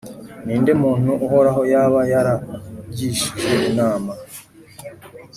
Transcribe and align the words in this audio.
Ni 0.45 0.55
nde 0.61 0.71
muntu 0.83 1.11
Uhoraho 1.25 1.61
yaba 1.73 1.99
yaragishije 2.11 3.51
inama, 3.69 4.11